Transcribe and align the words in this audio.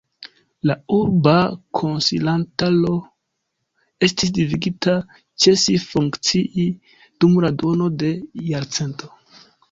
La 0.67 0.75
Urba 0.93 1.33
Konsilantaro 1.79 2.93
estis 4.07 4.31
devigita 4.37 4.95
ĉesi 5.45 5.75
funkcii 5.83 6.65
dum 7.25 7.37
la 7.45 7.53
duono 7.63 7.91
de 8.05 8.11
jarcento. 8.47 9.11